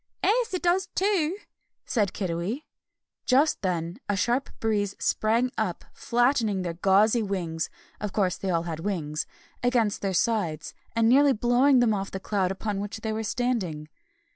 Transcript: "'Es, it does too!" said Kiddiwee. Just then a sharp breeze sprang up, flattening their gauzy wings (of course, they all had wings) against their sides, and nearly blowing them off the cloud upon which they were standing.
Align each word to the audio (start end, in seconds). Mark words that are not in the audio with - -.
"'Es, 0.23 0.51
it 0.51 0.63
does 0.63 0.87
too!" 0.95 1.37
said 1.85 2.11
Kiddiwee. 2.11 2.63
Just 3.27 3.61
then 3.61 3.99
a 4.09 4.15
sharp 4.15 4.49
breeze 4.59 4.95
sprang 4.97 5.51
up, 5.59 5.85
flattening 5.93 6.63
their 6.63 6.73
gauzy 6.73 7.21
wings 7.21 7.69
(of 7.99 8.11
course, 8.11 8.35
they 8.35 8.49
all 8.49 8.63
had 8.63 8.79
wings) 8.79 9.27
against 9.61 10.01
their 10.01 10.15
sides, 10.15 10.73
and 10.95 11.07
nearly 11.07 11.33
blowing 11.33 11.81
them 11.81 11.93
off 11.93 12.09
the 12.09 12.19
cloud 12.19 12.49
upon 12.49 12.79
which 12.79 13.01
they 13.01 13.13
were 13.13 13.21
standing. 13.21 13.89